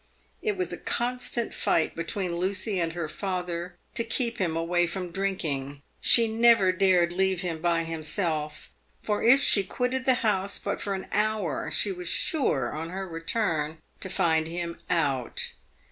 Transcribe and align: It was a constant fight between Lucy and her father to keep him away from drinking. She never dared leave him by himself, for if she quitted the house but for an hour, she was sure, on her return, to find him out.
It 0.41 0.57
was 0.57 0.73
a 0.73 0.77
constant 0.77 1.53
fight 1.53 1.95
between 1.95 2.35
Lucy 2.37 2.79
and 2.79 2.93
her 2.93 3.07
father 3.07 3.75
to 3.93 4.03
keep 4.03 4.39
him 4.39 4.57
away 4.57 4.87
from 4.87 5.11
drinking. 5.11 5.83
She 5.99 6.27
never 6.27 6.71
dared 6.71 7.13
leave 7.13 7.41
him 7.41 7.61
by 7.61 7.83
himself, 7.83 8.71
for 9.03 9.21
if 9.21 9.43
she 9.43 9.61
quitted 9.63 10.05
the 10.05 10.15
house 10.25 10.57
but 10.57 10.81
for 10.81 10.95
an 10.95 11.05
hour, 11.11 11.69
she 11.69 11.91
was 11.91 12.07
sure, 12.07 12.73
on 12.73 12.89
her 12.89 13.07
return, 13.07 13.77
to 13.99 14.09
find 14.09 14.47
him 14.47 14.79
out. 14.89 15.53